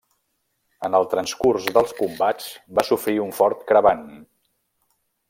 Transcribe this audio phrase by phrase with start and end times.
[0.87, 4.05] En el transcurs dels combats va sofrir un fort crebant.